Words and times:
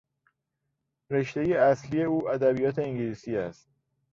رشته 1.09 1.41
اصلی 1.41 2.03
او 2.03 2.29
ادبیات 2.29 2.79
انگلیسی 2.79 3.37
است. 3.37 3.69